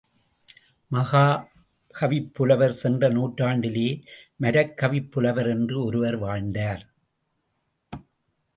மரக்கவிப்புலவர் 0.91 2.73
சென்ற 2.79 3.09
நூற்றாண்டிலே 3.09 3.87
மரக்கவிப்புலவர் 4.41 5.49
என்று 5.49 5.77
ஒருவர் 5.85 6.17
வாழ்ந்தார். 6.17 6.83